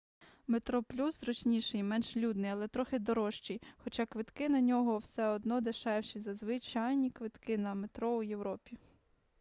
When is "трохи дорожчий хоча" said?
2.67-4.05